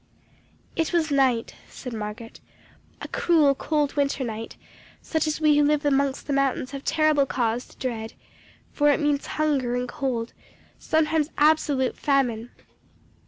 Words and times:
"It 0.75 0.91
was 0.93 1.11
night," 1.11 1.53
said 1.69 1.93
Margotte, 1.93 2.39
"a 3.03 3.07
cruel, 3.07 3.53
cold 3.53 3.93
winter 3.95 4.23
night, 4.23 4.57
such 4.99 5.27
as 5.27 5.39
we 5.39 5.55
who 5.55 5.63
live 5.63 5.85
amongst 5.85 6.25
the 6.25 6.33
mountains 6.33 6.71
have 6.71 6.83
terrible 6.83 7.27
cause 7.27 7.67
to 7.67 7.77
dread, 7.77 8.13
for 8.71 8.89
it 8.89 8.99
means 8.99 9.27
hunger 9.37 9.75
and 9.75 9.87
cold 9.87 10.33
sometimes 10.79 11.29
absolute 11.37 11.95
famine. 11.95 12.49